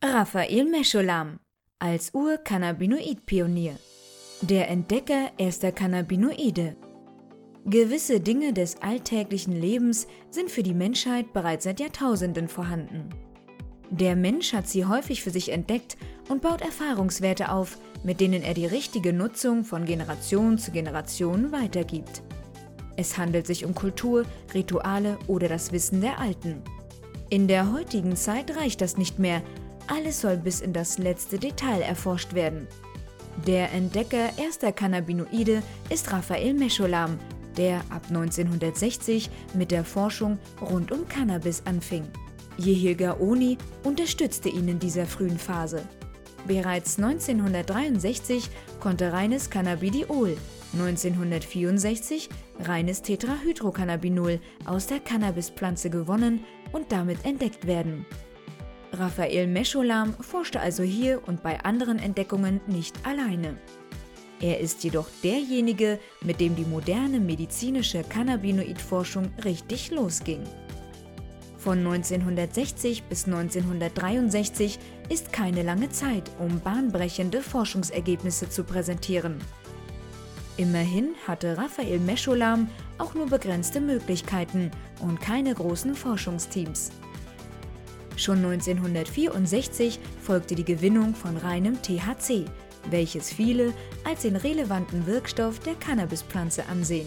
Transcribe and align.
Raphael 0.00 0.64
Mescholam 0.66 1.40
als 1.80 2.14
Ur-Cannabinoid-Pionier. 2.14 3.74
Der 4.42 4.68
Entdecker 4.68 5.32
erster 5.38 5.72
Cannabinoide. 5.72 6.76
Gewisse 7.64 8.20
Dinge 8.20 8.52
des 8.52 8.80
alltäglichen 8.80 9.60
Lebens 9.60 10.06
sind 10.30 10.52
für 10.52 10.62
die 10.62 10.72
Menschheit 10.72 11.32
bereits 11.32 11.64
seit 11.64 11.80
Jahrtausenden 11.80 12.46
vorhanden. 12.46 13.08
Der 13.90 14.14
Mensch 14.14 14.52
hat 14.52 14.68
sie 14.68 14.84
häufig 14.84 15.24
für 15.24 15.30
sich 15.30 15.48
entdeckt 15.48 15.96
und 16.28 16.42
baut 16.42 16.60
Erfahrungswerte 16.60 17.50
auf, 17.50 17.76
mit 18.04 18.20
denen 18.20 18.44
er 18.44 18.54
die 18.54 18.66
richtige 18.66 19.12
Nutzung 19.12 19.64
von 19.64 19.84
Generation 19.84 20.58
zu 20.58 20.70
Generation 20.70 21.50
weitergibt. 21.50 22.22
Es 22.96 23.18
handelt 23.18 23.48
sich 23.48 23.64
um 23.64 23.74
Kultur, 23.74 24.26
Rituale 24.54 25.18
oder 25.26 25.48
das 25.48 25.72
Wissen 25.72 26.00
der 26.00 26.20
Alten. 26.20 26.62
In 27.30 27.46
der 27.46 27.72
heutigen 27.72 28.16
Zeit 28.16 28.56
reicht 28.56 28.80
das 28.80 28.96
nicht 28.96 29.18
mehr, 29.18 29.42
alles 29.88 30.20
soll 30.20 30.36
bis 30.36 30.60
in 30.60 30.72
das 30.72 30.98
letzte 30.98 31.38
Detail 31.38 31.80
erforscht 31.80 32.34
werden. 32.34 32.66
Der 33.46 33.72
Entdecker 33.72 34.30
erster 34.36 34.72
Cannabinoide 34.72 35.62
ist 35.90 36.12
Raphael 36.12 36.54
Mescholam, 36.54 37.18
der 37.56 37.78
ab 37.90 38.02
1960 38.08 39.30
mit 39.54 39.70
der 39.70 39.84
Forschung 39.84 40.38
rund 40.60 40.92
um 40.92 41.06
Cannabis 41.08 41.62
anfing. 41.64 42.04
Yehilga 42.58 43.18
Oni 43.20 43.56
unterstützte 43.84 44.48
ihn 44.48 44.68
in 44.68 44.78
dieser 44.78 45.06
frühen 45.06 45.38
Phase. 45.38 45.82
Bereits 46.46 46.98
1963 46.98 48.48
konnte 48.80 49.12
reines 49.12 49.50
Cannabidiol, 49.50 50.36
1964 50.72 52.28
reines 52.60 53.02
Tetrahydrocannabinol 53.02 54.40
aus 54.64 54.86
der 54.86 55.00
Cannabispflanze 55.00 55.90
gewonnen 55.90 56.44
und 56.72 56.90
damit 56.90 57.24
entdeckt 57.24 57.66
werden. 57.66 58.06
Raphael 58.92 59.46
Mescholam 59.46 60.14
forschte 60.14 60.60
also 60.60 60.82
hier 60.82 61.26
und 61.26 61.42
bei 61.42 61.60
anderen 61.64 61.98
Entdeckungen 61.98 62.60
nicht 62.66 62.94
alleine. 63.06 63.58
Er 64.40 64.60
ist 64.60 64.84
jedoch 64.84 65.08
derjenige, 65.22 65.98
mit 66.22 66.40
dem 66.40 66.54
die 66.54 66.64
moderne 66.64 67.20
medizinische 67.20 68.02
Cannabinoidforschung 68.02 69.30
richtig 69.44 69.90
losging. 69.90 70.42
Von 71.58 71.78
1960 71.78 73.02
bis 73.04 73.26
1963 73.26 74.78
ist 75.08 75.32
keine 75.32 75.62
lange 75.62 75.90
Zeit, 75.90 76.30
um 76.38 76.60
bahnbrechende 76.60 77.42
Forschungsergebnisse 77.42 78.48
zu 78.48 78.62
präsentieren. 78.62 79.38
Immerhin 80.56 81.14
hatte 81.26 81.58
Raphael 81.58 81.98
Mescholam 81.98 82.68
auch 82.98 83.14
nur 83.14 83.26
begrenzte 83.26 83.80
Möglichkeiten 83.80 84.70
und 85.00 85.20
keine 85.20 85.52
großen 85.52 85.94
Forschungsteams. 85.94 86.90
Schon 88.18 88.38
1964 88.38 90.00
folgte 90.20 90.56
die 90.56 90.64
Gewinnung 90.64 91.14
von 91.14 91.36
reinem 91.36 91.80
THC, 91.80 92.46
welches 92.90 93.32
viele 93.32 93.72
als 94.02 94.22
den 94.22 94.34
relevanten 94.34 95.06
Wirkstoff 95.06 95.60
der 95.60 95.76
Cannabispflanze 95.76 96.66
ansehen. 96.66 97.06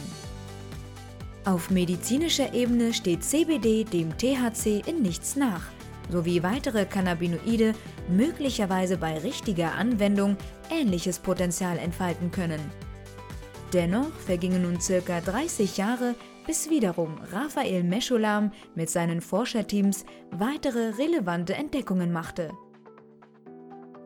Auf 1.43 1.69
medizinischer 1.69 2.53
Ebene 2.53 2.93
steht 2.93 3.25
CBD 3.25 3.83
dem 3.83 4.17
THC 4.17 4.83
in 4.87 5.01
nichts 5.01 5.35
nach, 5.35 5.63
sowie 6.09 6.43
weitere 6.43 6.85
Cannabinoide 6.85 7.73
möglicherweise 8.07 8.95
bei 8.95 9.17
richtiger 9.17 9.73
Anwendung 9.73 10.37
ähnliches 10.69 11.19
Potenzial 11.19 11.77
entfalten 11.77 12.31
können. 12.31 12.61
Dennoch 13.73 14.13
vergingen 14.25 14.61
nun 14.61 14.79
circa 14.79 15.19
30 15.19 15.75
Jahre, 15.75 16.15
bis 16.45 16.69
wiederum 16.69 17.17
Raphael 17.31 17.83
Mescholam 17.83 18.51
mit 18.75 18.89
seinen 18.89 19.21
Forscherteams 19.21 20.05
weitere 20.31 20.89
relevante 20.91 21.53
Entdeckungen 21.53 22.11
machte. 22.11 22.51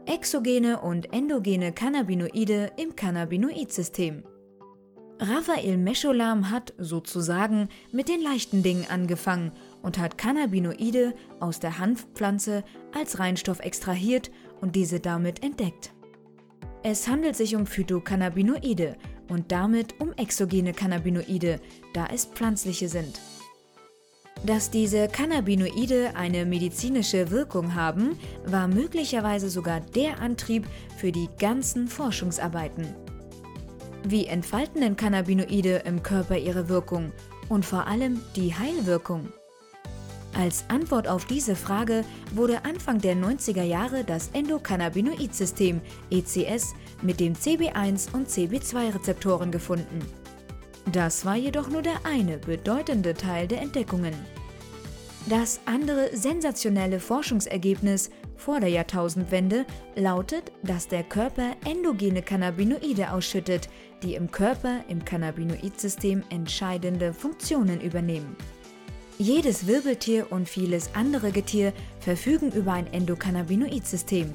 Exogene 0.05 0.81
und 0.81 1.13
endogene 1.13 1.71
Cannabinoide 1.71 2.71
im 2.77 2.95
Cannabinoidsystem. 2.95 4.23
Raphael 5.19 5.77
Mescholam 5.77 6.51
hat 6.51 6.73
sozusagen 6.77 7.69
mit 7.91 8.09
den 8.09 8.21
leichten 8.21 8.63
Dingen 8.63 8.85
angefangen 8.89 9.51
und 9.81 9.97
hat 9.97 10.17
Cannabinoide 10.17 11.13
aus 11.39 11.59
der 11.59 11.79
Hanfpflanze 11.79 12.65
als 12.93 13.17
Reinstoff 13.17 13.61
extrahiert 13.61 14.29
und 14.59 14.75
diese 14.75 14.99
damit 14.99 15.41
entdeckt. 15.41 15.93
Es 16.83 17.07
handelt 17.07 17.35
sich 17.35 17.55
um 17.55 17.65
Phytocannabinoide 17.65 18.97
und 19.29 19.51
damit 19.51 19.99
um 19.99 20.13
exogene 20.13 20.73
Cannabinoide, 20.73 21.59
da 21.93 22.07
es 22.13 22.25
pflanzliche 22.25 22.89
sind. 22.89 23.19
Dass 24.45 24.69
diese 24.69 25.07
Cannabinoide 25.07 26.15
eine 26.15 26.45
medizinische 26.45 27.31
Wirkung 27.31 27.73
haben, 27.73 28.17
war 28.45 28.67
möglicherweise 28.67 29.49
sogar 29.49 29.79
der 29.79 30.19
Antrieb 30.19 30.67
für 30.97 31.11
die 31.11 31.29
ganzen 31.39 31.87
Forschungsarbeiten. 31.87 32.93
Wie 34.03 34.27
entfalten 34.27 34.81
denn 34.81 34.95
Cannabinoide 34.95 35.81
im 35.85 36.03
Körper 36.03 36.37
ihre 36.37 36.69
Wirkung 36.69 37.11
und 37.49 37.65
vor 37.65 37.87
allem 37.87 38.21
die 38.35 38.53
Heilwirkung? 38.53 39.29
Als 40.37 40.65
Antwort 40.67 41.07
auf 41.07 41.23
diese 41.25 41.55
Frage 41.55 42.03
wurde 42.33 42.65
Anfang 42.65 42.99
der 42.99 43.15
90er 43.15 43.63
Jahre 43.63 44.03
das 44.03 44.31
Endokannabinoid-System 44.33 45.79
ECS 46.11 46.73
mit 47.01 47.21
den 47.21 47.35
CB1 47.35 48.13
und 48.13 48.27
CB2-Rezeptoren 48.27 49.49
gefunden. 49.49 49.99
Das 50.91 51.25
war 51.25 51.37
jedoch 51.37 51.69
nur 51.69 51.81
der 51.81 52.05
eine 52.05 52.37
bedeutende 52.37 53.13
Teil 53.13 53.47
der 53.47 53.61
Entdeckungen. 53.61 54.13
Das 55.27 55.61
andere 55.65 56.09
sensationelle 56.15 56.99
Forschungsergebnis 56.99 58.09
vor 58.35 58.59
der 58.59 58.69
Jahrtausendwende 58.69 59.65
lautet, 59.95 60.51
dass 60.63 60.89
der 60.89 61.03
Körper 61.03 61.55
endogene 61.65 62.21
Cannabinoide 62.21 63.11
ausschüttet, 63.11 63.69
die 64.03 64.15
im 64.15 64.29
Körper 64.29 64.81
im 64.89 65.03
Cannabinoid-System 65.03 66.23
entscheidende 66.29 67.13
Funktionen 67.13 67.79
übernehmen. 67.79 68.35
Jedes 69.17 69.65
Wirbeltier 69.65 70.29
und 70.29 70.49
vieles 70.49 70.89
andere 70.93 71.31
Getier 71.31 71.71
verfügen 72.01 72.51
über 72.51 72.73
ein 72.73 72.91
Endokannabinoid-System. 72.91 74.33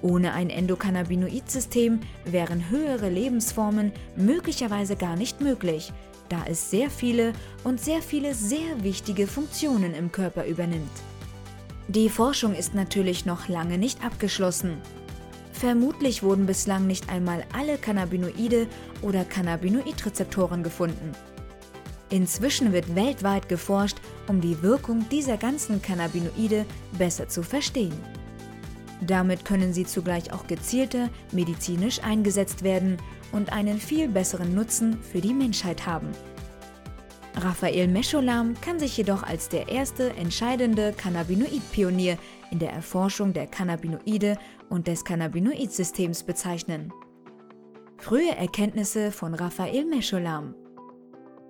Ohne 0.00 0.32
ein 0.32 0.48
Endokannabinoid-System 0.48 1.98
wären 2.24 2.70
höhere 2.70 3.08
Lebensformen 3.08 3.90
möglicherweise 4.14 4.94
gar 4.94 5.16
nicht 5.16 5.40
möglich, 5.40 5.92
da 6.28 6.44
es 6.48 6.70
sehr 6.70 6.88
viele 6.88 7.32
und 7.64 7.80
sehr 7.80 8.00
viele 8.00 8.32
sehr 8.32 8.84
wichtige 8.84 9.26
Funktionen 9.26 9.92
im 9.92 10.12
Körper 10.12 10.46
übernimmt. 10.46 10.86
Die 11.88 12.10
Forschung 12.10 12.54
ist 12.54 12.74
natürlich 12.74 13.26
noch 13.26 13.48
lange 13.48 13.76
nicht 13.76 14.04
abgeschlossen. 14.04 14.76
Vermutlich 15.52 16.22
wurden 16.22 16.46
bislang 16.46 16.86
nicht 16.86 17.08
einmal 17.08 17.44
alle 17.52 17.76
Cannabinoide 17.76 18.68
oder 19.02 19.24
Cannabinoidrezeptoren 19.24 20.62
gefunden. 20.62 21.12
Inzwischen 22.10 22.72
wird 22.72 22.94
weltweit 22.94 23.48
geforscht, 23.48 23.98
um 24.28 24.40
die 24.40 24.62
Wirkung 24.62 25.06
dieser 25.10 25.36
ganzen 25.36 25.82
Cannabinoide 25.82 26.64
besser 26.96 27.28
zu 27.28 27.42
verstehen. 27.42 27.92
Damit 29.00 29.44
können 29.44 29.72
sie 29.72 29.84
zugleich 29.84 30.32
auch 30.32 30.46
gezielter 30.46 31.10
medizinisch 31.32 32.02
eingesetzt 32.02 32.62
werden 32.62 32.96
und 33.30 33.52
einen 33.52 33.78
viel 33.78 34.08
besseren 34.08 34.54
Nutzen 34.54 34.98
für 35.02 35.20
die 35.20 35.34
Menschheit 35.34 35.86
haben. 35.86 36.08
Raphael 37.36 37.86
Mescholam 37.86 38.54
kann 38.60 38.80
sich 38.80 38.96
jedoch 38.96 39.22
als 39.22 39.48
der 39.48 39.68
erste 39.68 40.10
entscheidende 40.16 40.92
Cannabinoid-Pionier 40.96 42.18
in 42.50 42.58
der 42.58 42.72
Erforschung 42.72 43.32
der 43.32 43.46
Cannabinoide 43.46 44.38
und 44.70 44.88
des 44.88 45.04
Cannabinoidsystems 45.04 46.24
bezeichnen. 46.24 46.92
Frühe 47.98 48.34
Erkenntnisse 48.34 49.12
von 49.12 49.34
Raphael 49.34 49.84
Mescholam 49.84 50.54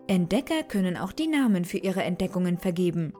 Entdecker 0.09 0.63
können 0.63 0.97
auch 0.97 1.13
die 1.13 1.29
Namen 1.29 1.67
für 1.67 1.77
ihre 1.77 2.03
Entdeckungen 2.03 2.57
vergeben. 2.57 3.13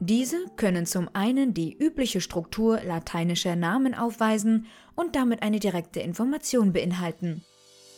Diese 0.00 0.36
können 0.56 0.84
zum 0.84 1.08
einen 1.14 1.54
die 1.54 1.74
übliche 1.74 2.20
Struktur 2.20 2.78
lateinischer 2.82 3.56
Namen 3.56 3.94
aufweisen 3.94 4.66
und 4.94 5.16
damit 5.16 5.42
eine 5.42 5.60
direkte 5.60 6.00
Information 6.00 6.74
beinhalten. 6.74 7.42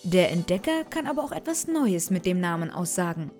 Der 0.05 0.31
Entdecker 0.31 0.85
kann 0.89 1.09
aber 1.09 1.25
auch 1.25 1.33
etwas 1.33 1.67
Neues 1.67 2.11
mit 2.11 2.27
dem 2.27 2.39
Namen 2.39 2.71
aussagen. 2.71 3.33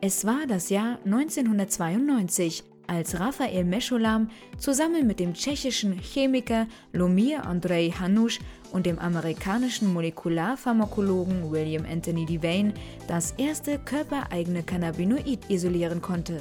Es 0.00 0.24
war 0.24 0.46
das 0.46 0.70
Jahr 0.70 1.00
1992, 1.04 2.62
als 2.86 3.18
Raphael 3.18 3.64
Mescholam 3.64 4.30
zusammen 4.58 5.06
mit 5.06 5.20
dem 5.20 5.34
tschechischen 5.34 5.98
Chemiker 5.98 6.66
Lomir 6.92 7.44
Andrei 7.44 7.90
Hanusch 7.90 8.40
und 8.72 8.86
dem 8.86 8.98
amerikanischen 8.98 9.92
Molekularpharmakologen 9.92 11.50
William 11.50 11.84
Anthony 11.84 12.26
Devane 12.26 12.74
das 13.08 13.32
erste 13.32 13.78
körpereigene 13.78 14.62
Cannabinoid 14.62 15.48
isolieren 15.48 16.00
konnte. 16.00 16.40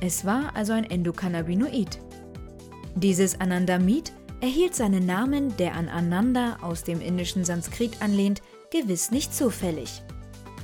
Es 0.00 0.24
war 0.24 0.54
also 0.54 0.72
ein 0.72 0.90
Endokannabinoid. 0.90 1.98
Dieses 2.96 3.40
Anandamid 3.40 4.12
erhielt 4.40 4.74
seinen 4.74 5.06
Namen, 5.06 5.56
der 5.56 5.74
an 5.74 5.88
Ananda 5.88 6.58
aus 6.60 6.84
dem 6.84 7.00
indischen 7.00 7.44
Sanskrit 7.44 8.02
anlehnt, 8.02 8.42
gewiss 8.70 9.10
nicht 9.10 9.34
zufällig. 9.34 10.02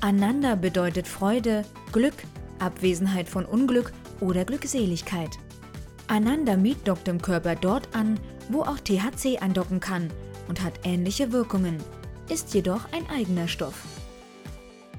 Ananda 0.01 0.55
bedeutet 0.55 1.09
Freude, 1.09 1.65
Glück, 1.93 2.15
Abwesenheit 2.61 3.29
von 3.29 3.45
Unglück 3.45 3.93
oder 4.21 4.45
Glückseligkeit. 4.45 5.31
Ananda 6.07 6.57
dockt 6.85 7.09
im 7.09 7.23
Körper 7.23 7.55
dort 7.55 7.95
an, 7.95 8.19
wo 8.49 8.63
auch 8.63 8.79
THC 8.79 9.39
andocken 9.41 9.81
kann 9.81 10.11
und 10.49 10.63
hat 10.63 10.81
ähnliche 10.85 11.33
Wirkungen, 11.33 11.77
ist 12.29 12.53
jedoch 12.55 12.93
ein 12.93 13.09
eigener 13.09 13.49
Stoff. 13.49 13.85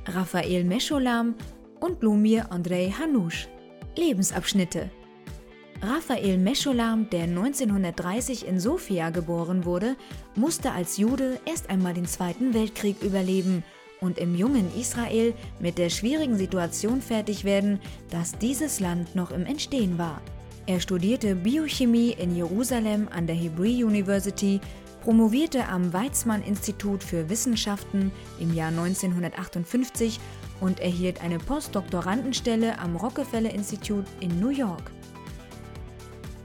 Raphael 0.05 0.63
Mescholam 0.63 1.35
und 1.79 2.01
Lumir 2.01 2.51
Andrei 2.51 2.93
Hanusch 2.97 3.47
Lebensabschnitte 3.95 4.89
Raphael 5.81 6.37
Mescholam, 6.37 7.09
der 7.09 7.23
1930 7.23 8.47
in 8.47 8.59
Sofia 8.59 9.09
geboren 9.09 9.65
wurde, 9.65 9.95
musste 10.35 10.71
als 10.71 10.97
Jude 10.97 11.39
erst 11.45 11.71
einmal 11.71 11.95
den 11.95 12.05
Zweiten 12.05 12.53
Weltkrieg 12.53 13.01
überleben 13.01 13.63
und 14.01 14.18
im 14.18 14.36
jungen 14.36 14.68
Israel 14.75 15.33
mit 15.59 15.77
der 15.77 15.89
schwierigen 15.89 16.38
Situation 16.38 17.01
fertig 17.01 17.44
werden, 17.44 17.80
dass 18.09 18.38
dieses 18.38 18.80
Land 18.80 19.15
noch 19.15 19.31
im 19.31 19.45
Entstehen 19.45 19.98
war. 19.98 20.21
Er 20.65 20.80
studierte 20.80 21.36
Biochemie 21.36 22.12
in 22.12 22.36
Jerusalem 22.36 23.07
an 23.12 23.27
der 23.27 23.36
Hebrew 23.36 23.63
University, 23.63 24.59
promovierte 25.01 25.68
am 25.68 25.94
Weizmann-Institut 25.94 27.03
für 27.03 27.30
Wissenschaften 27.30 28.12
im 28.39 28.53
Jahr 28.53 28.69
1958 28.69 30.19
und 30.59 30.80
erhielt 30.80 31.21
eine 31.21 31.39
Postdoktorandenstelle 31.39 32.77
am 32.80 32.95
Rockefeller 32.95 33.53
Institute 33.53 34.06
in 34.19 34.39
New 34.39 34.50
York. 34.50 34.92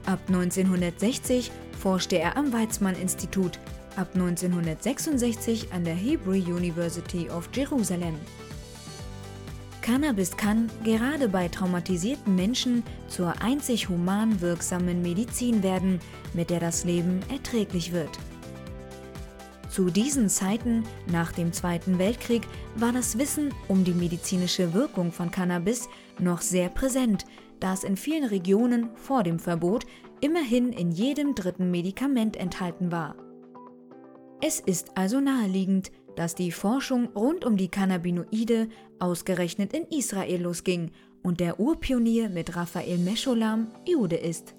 Ab 0.05 0.19
1960 0.27 1.51
forschte 1.87 2.19
er 2.19 2.35
am 2.35 2.51
Weizmann-Institut, 2.51 3.59
ab 3.95 4.09
1966 4.13 5.71
an 5.71 5.85
der 5.85 5.95
Hebrew 5.95 6.33
University 6.33 7.29
of 7.29 7.47
Jerusalem. 7.53 8.15
Cannabis 9.81 10.35
kann, 10.35 10.69
gerade 10.83 11.29
bei 11.29 11.47
traumatisierten 11.47 12.35
Menschen, 12.35 12.83
zur 13.07 13.41
einzig 13.41 13.87
human 13.87 14.41
wirksamen 14.41 15.01
Medizin 15.01 15.63
werden, 15.63 16.01
mit 16.33 16.49
der 16.49 16.59
das 16.59 16.83
Leben 16.83 17.21
erträglich 17.31 17.93
wird. 17.93 18.19
Zu 19.69 19.89
diesen 19.89 20.27
Zeiten, 20.27 20.83
nach 21.09 21.31
dem 21.31 21.53
Zweiten 21.53 21.99
Weltkrieg, 21.99 22.41
war 22.75 22.91
das 22.91 23.17
Wissen 23.17 23.53
um 23.69 23.85
die 23.85 23.93
medizinische 23.93 24.73
Wirkung 24.73 25.13
von 25.13 25.31
Cannabis 25.31 25.87
noch 26.19 26.41
sehr 26.41 26.67
präsent, 26.67 27.25
da 27.59 27.73
es 27.73 27.83
in 27.83 27.97
vielen 27.97 28.25
Regionen 28.25 28.89
vor 28.95 29.23
dem 29.23 29.39
Verbot 29.39 29.85
immerhin 30.21 30.71
in 30.71 30.91
jedem 30.91 31.35
dritten 31.35 31.71
Medikament 31.71 32.37
enthalten 32.37 32.91
war. 32.91 33.15
Es 34.41 34.59
ist 34.59 34.97
also 34.97 35.19
naheliegend, 35.19 35.91
dass 36.15 36.35
die 36.35 36.51
Forschung 36.51 37.09
rund 37.15 37.45
um 37.45 37.57
die 37.57 37.69
Cannabinoide 37.69 38.69
ausgerechnet 38.99 39.73
in 39.73 39.85
Israel 39.85 40.41
losging 40.41 40.91
und 41.23 41.39
der 41.39 41.59
Urpionier 41.59 42.29
mit 42.29 42.55
Raphael 42.55 42.97
Mescholam 42.97 43.67
Jude 43.85 44.15
ist. 44.15 44.55